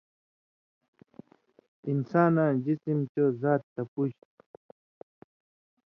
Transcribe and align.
انساناں 1.89 2.51
جِسِم 2.63 2.99
چو 3.13 3.23
زات 3.41 3.61
تپُژ 3.73 4.09
تُھو 4.21 4.29